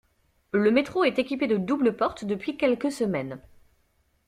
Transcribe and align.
Le 0.51 0.71
métro 0.71 1.03
est 1.03 1.19
équipé 1.19 1.45
de 1.45 1.57
doubles 1.57 1.95
portes 1.95 2.25
depuis 2.25 2.57
quelques 2.57 2.91
semaines. 2.91 3.39